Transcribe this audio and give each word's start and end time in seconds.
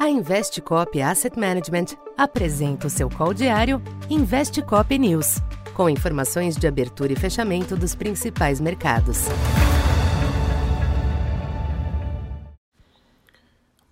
A 0.00 0.08
Investcop 0.08 0.98
Asset 1.02 1.38
Management 1.38 1.94
apresenta 2.16 2.86
o 2.86 2.90
seu 2.90 3.10
call 3.10 3.34
diário 3.34 3.82
Investcop 4.08 4.98
News, 4.98 5.42
com 5.74 5.90
informações 5.90 6.56
de 6.56 6.66
abertura 6.66 7.12
e 7.12 7.16
fechamento 7.16 7.76
dos 7.76 7.94
principais 7.94 8.62
mercados. 8.62 9.26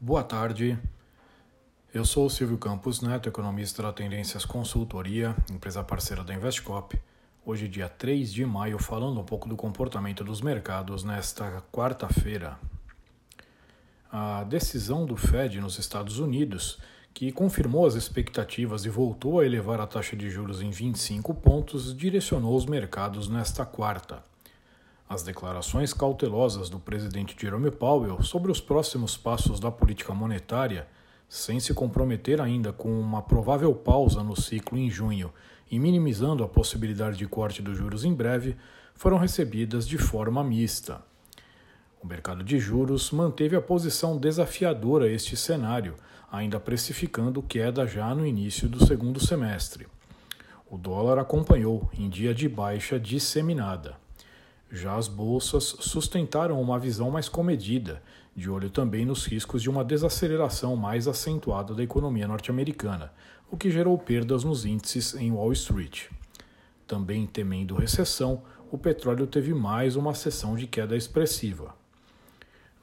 Boa 0.01 0.25
tarde. 0.25 0.79
Eu 1.93 2.07
sou 2.07 2.25
o 2.25 2.31
Silvio 2.31 2.57
Campos 2.57 3.03
Neto, 3.03 3.29
economista 3.29 3.83
da 3.83 3.93
Tendências 3.93 4.47
Consultoria, 4.47 5.37
empresa 5.53 5.85
parceira 5.85 6.25
da 6.25 6.33
Investcop. 6.33 6.99
Hoje, 7.45 7.69
dia 7.69 7.87
3 7.87 8.33
de 8.33 8.47
maio, 8.47 8.79
falando 8.79 9.21
um 9.21 9.25
pouco 9.25 9.47
do 9.47 9.57
comportamento 9.57 10.25
dos 10.25 10.41
mercados 10.41 11.05
nesta 11.05 11.63
quarta-feira, 11.71 12.59
a 14.11 14.43
decisão 14.45 15.05
do 15.05 15.17
Fed 15.17 15.61
nos 15.61 15.79
Estados 15.79 16.19
Unidos, 16.19 16.79
que 17.13 17.31
confirmou 17.31 17.85
as 17.85 17.95
expectativas 17.95 18.85
e 18.85 18.89
voltou 18.89 19.41
a 19.41 19.45
elevar 19.45 19.81
a 19.81 19.87
taxa 19.87 20.17
de 20.17 20.31
juros 20.31 20.63
em 20.63 20.71
25 20.71 21.35
pontos, 21.35 21.95
direcionou 21.95 22.57
os 22.57 22.65
mercados 22.65 23.29
nesta 23.29 23.67
quarta. 23.67 24.23
As 25.07 25.23
declarações 25.23 25.93
cautelosas 25.93 26.71
do 26.71 26.79
presidente 26.79 27.37
Jerome 27.39 27.71
Powell 27.71 28.23
sobre 28.23 28.51
os 28.51 28.61
próximos 28.61 29.17
passos 29.17 29.61
da 29.61 29.71
política 29.71 30.15
monetária, 30.15 30.87
sem 31.29 31.61
se 31.61 31.75
comprometer 31.75 32.41
ainda 32.41 32.73
com 32.73 32.89
uma 32.99 33.21
provável 33.21 33.75
pausa 33.75 34.23
no 34.23 34.41
ciclo 34.41 34.79
em 34.79 34.89
junho 34.89 35.31
e 35.71 35.79
minimizando 35.79 36.43
a 36.43 36.49
possibilidade 36.49 37.19
de 37.19 37.27
corte 37.27 37.61
dos 37.61 37.77
juros 37.77 38.05
em 38.05 38.15
breve, 38.15 38.57
foram 38.95 39.19
recebidas 39.19 39.87
de 39.87 39.99
forma 39.99 40.43
mista. 40.43 41.03
O 42.01 42.07
mercado 42.07 42.45
de 42.45 42.59
juros 42.59 43.11
manteve 43.11 43.57
a 43.57 43.61
posição 43.61 44.17
desafiadora 44.17 45.07
a 45.07 45.11
este 45.11 45.37
cenário, 45.37 45.97
ainda 46.31 46.61
precificando 46.61 47.43
queda 47.43 47.87
já 47.87 48.15
no 48.15 48.25
início 48.25 48.69
do 48.69 48.85
segundo 48.87 49.19
semestre. 49.19 49.87
O 50.71 50.79
dólar 50.79 51.19
acompanhou 51.19 51.91
em 51.99 52.09
dia 52.09 52.33
de 52.33 52.49
baixa 52.49 53.01
disseminada. 53.01 53.97
Já 54.71 54.97
as 54.97 55.09
bolsas 55.09 55.65
sustentaram 55.65 56.61
uma 56.61 56.79
visão 56.79 57.11
mais 57.11 57.29
comedida, 57.29 58.03
de 58.37 58.49
olho 58.49 58.71
também 58.71 59.05
nos 59.05 59.27
riscos 59.27 59.61
de 59.63 59.69
uma 59.69 59.85
desaceleração 59.85 60.77
mais 60.77 61.09
acentuada 61.09 61.75
da 61.75 61.83
economia 61.83 62.29
norte-americana, 62.29 63.13
o 63.51 63.57
que 63.57 63.71
gerou 63.71 63.99
perdas 63.99 64.45
nos 64.45 64.65
índices 64.65 65.15
em 65.15 65.33
Wall 65.33 65.53
Street. 65.53 66.05
Também 66.87 67.27
temendo 67.27 67.75
recessão, 67.75 68.43
o 68.71 68.79
petróleo 68.79 69.27
teve 69.27 69.53
mais 69.53 69.97
uma 69.97 70.15
sessão 70.15 70.55
de 70.55 70.67
queda 70.67 70.97
expressiva. 70.97 71.75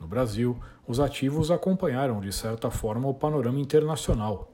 No 0.05 0.09
Brasil, 0.09 0.55
os 0.87 0.99
ativos 0.99 1.49
acompanharam 1.49 2.21
de 2.21 2.31
certa 2.31 2.69
forma 2.69 3.09
o 3.09 3.13
panorama 3.15 3.59
internacional. 3.59 4.53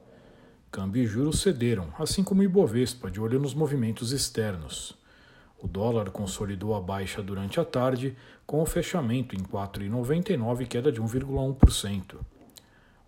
Câmbio 0.70 1.02
e 1.02 1.06
juros 1.06 1.42
cederam, 1.42 1.92
assim 1.98 2.24
como 2.24 2.40
o 2.40 2.44
Ibovespa, 2.44 3.10
de 3.10 3.20
olho 3.20 3.38
nos 3.38 3.52
movimentos 3.52 4.12
externos. 4.12 4.96
O 5.62 5.68
dólar 5.68 6.08
consolidou 6.08 6.74
a 6.74 6.80
baixa 6.80 7.22
durante 7.22 7.60
a 7.60 7.66
tarde, 7.66 8.16
com 8.46 8.62
o 8.62 8.66
fechamento 8.66 9.36
em 9.36 9.42
4,99, 9.42 10.66
queda 10.66 10.90
de 10.90 11.02
1,1%. 11.02 12.16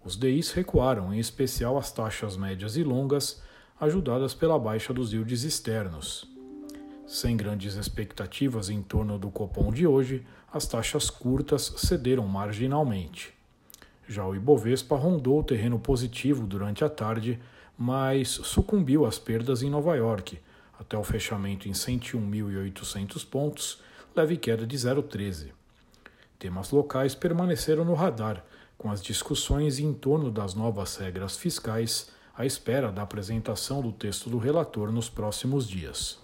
Os 0.04 0.14
DIs 0.14 0.52
recuaram, 0.52 1.14
em 1.14 1.18
especial 1.18 1.78
as 1.78 1.90
taxas 1.90 2.36
médias 2.36 2.76
e 2.76 2.84
longas, 2.84 3.42
ajudadas 3.80 4.34
pela 4.34 4.58
baixa 4.58 4.92
dos 4.92 5.14
yields 5.14 5.44
externos. 5.44 6.33
Sem 7.06 7.36
grandes 7.36 7.74
expectativas 7.74 8.70
em 8.70 8.80
torno 8.82 9.18
do 9.18 9.30
Copom 9.30 9.70
de 9.70 9.86
hoje, 9.86 10.26
as 10.50 10.66
taxas 10.66 11.10
curtas 11.10 11.74
cederam 11.76 12.26
marginalmente. 12.26 13.34
Já 14.08 14.26
o 14.26 14.34
Ibovespa 14.34 14.96
rondou 14.96 15.40
o 15.40 15.44
terreno 15.44 15.78
positivo 15.78 16.46
durante 16.46 16.82
a 16.82 16.88
tarde, 16.88 17.38
mas 17.76 18.28
sucumbiu 18.28 19.04
às 19.04 19.18
perdas 19.18 19.62
em 19.62 19.68
Nova 19.68 19.94
York, 19.96 20.38
até 20.78 20.96
o 20.96 21.04
fechamento 21.04 21.68
em 21.68 21.72
101.800 21.72 23.28
pontos, 23.28 23.82
leve 24.16 24.38
queda 24.38 24.66
de 24.66 24.76
0,13. 24.76 25.52
Temas 26.38 26.70
locais 26.70 27.14
permaneceram 27.14 27.84
no 27.84 27.94
radar, 27.94 28.42
com 28.78 28.90
as 28.90 29.02
discussões 29.02 29.78
em 29.78 29.92
torno 29.92 30.30
das 30.30 30.54
novas 30.54 30.96
regras 30.96 31.36
fiscais 31.36 32.10
à 32.36 32.46
espera 32.46 32.90
da 32.90 33.02
apresentação 33.02 33.82
do 33.82 33.92
texto 33.92 34.30
do 34.30 34.38
relator 34.38 34.90
nos 34.90 35.08
próximos 35.08 35.68
dias. 35.68 36.23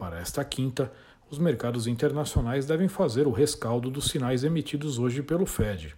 Para 0.00 0.18
esta 0.18 0.42
quinta, 0.42 0.90
os 1.30 1.38
mercados 1.38 1.86
internacionais 1.86 2.64
devem 2.64 2.88
fazer 2.88 3.26
o 3.26 3.30
rescaldo 3.30 3.90
dos 3.90 4.06
sinais 4.08 4.44
emitidos 4.44 4.98
hoje 4.98 5.20
pelo 5.20 5.44
Fed. 5.44 5.94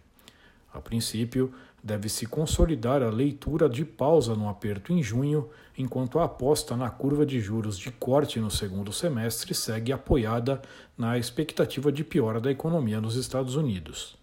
A 0.75 0.81
princípio, 0.81 1.55
deve-se 1.81 2.27
consolidar 2.27 3.01
a 3.01 3.11
leitura 3.11 3.69
de 3.69 3.85
pausa 3.85 4.35
no 4.35 4.49
aperto 4.49 4.93
em 4.93 5.01
junho, 5.01 5.49
enquanto 5.79 6.19
a 6.19 6.25
aposta 6.25 6.77
na 6.77 6.91
curva 6.91 7.25
de 7.25 7.39
juros 7.39 7.79
de 7.79 7.93
corte 7.93 8.41
no 8.41 8.51
segundo 8.51 8.93
semestre 8.93 9.55
segue 9.55 9.93
apoiada 9.93 10.61
na 10.99 11.17
expectativa 11.17 11.93
de 11.93 12.03
piora 12.03 12.41
da 12.41 12.51
economia 12.51 13.01
nos 13.01 13.15
Estados 13.15 13.55
Unidos. 13.55 14.21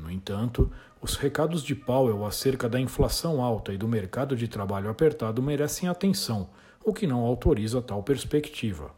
No 0.00 0.10
entanto, 0.10 0.72
os 1.00 1.16
recados 1.16 1.62
de 1.62 1.74
Powell 1.74 2.24
acerca 2.24 2.68
da 2.68 2.80
inflação 2.80 3.42
alta 3.42 3.72
e 3.72 3.76
do 3.76 3.86
mercado 3.86 4.34
de 4.34 4.48
trabalho 4.48 4.88
apertado 4.88 5.42
merecem 5.42 5.88
atenção, 5.88 6.48
o 6.82 6.92
que 6.94 7.06
não 7.06 7.20
autoriza 7.20 7.82
tal 7.82 8.02
perspectiva. 8.02 8.92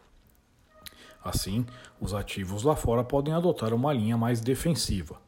Assim, 1.25 1.67
os 2.01 2.15
ativos 2.15 2.63
lá 2.63 2.77
fora 2.77 3.03
podem 3.03 3.35
adotar 3.35 3.75
uma 3.75 3.93
linha 3.93 4.17
mais 4.17 4.41
defensiva. 4.41 5.21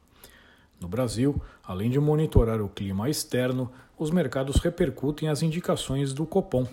No 0.81 0.87
Brasil, 0.87 1.43
além 1.65 1.91
de 1.91 1.99
monitorar 1.99 2.61
o 2.61 2.69
clima 2.69 3.11
externo, 3.11 3.71
os 3.99 4.11
mercados 4.11 4.57
repercutem 4.57 5.29
as 5.29 5.43
indicações 5.43 6.13
do 6.13 6.25
Copom. 6.25 6.67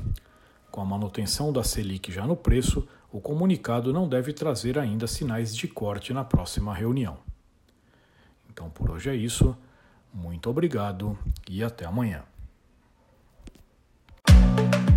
Com 0.69 0.81
a 0.81 0.85
manutenção 0.85 1.51
da 1.51 1.63
Selic 1.63 2.11
já 2.11 2.27
no 2.27 2.35
preço, 2.35 2.87
o 3.11 3.19
comunicado 3.19 3.91
não 3.91 4.07
deve 4.07 4.31
trazer 4.31 4.77
ainda 4.77 5.07
sinais 5.07 5.55
de 5.55 5.67
corte 5.67 6.13
na 6.13 6.23
próxima 6.23 6.73
reunião. 6.73 7.30
Então 8.51 8.69
por 8.69 8.91
hoje 8.91 9.09
é 9.09 9.15
isso. 9.15 9.55
Muito 10.13 10.49
obrigado 10.49 11.17
e 11.49 11.63
até 11.63 11.85
amanhã. 11.85 12.23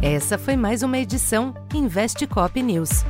Essa 0.02 0.36
foi 0.36 0.56
mais 0.56 0.82
uma 0.82 0.98
edição 0.98 1.54
Investe 1.72 2.26
Cop 2.26 2.60
News. 2.60 3.04